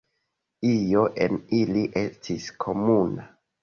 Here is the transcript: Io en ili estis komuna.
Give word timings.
Io 0.69 1.03
en 1.27 1.39
ili 1.61 1.87
estis 2.05 2.53
komuna. 2.69 3.33